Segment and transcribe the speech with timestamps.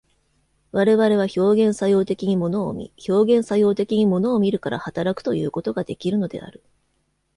[0.71, 6.63] 我々は表現作用的に物を見、表現作用的に物を見るから働くということができるのである。